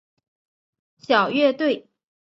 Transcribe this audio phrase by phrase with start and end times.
[0.97, 1.85] 小乐队。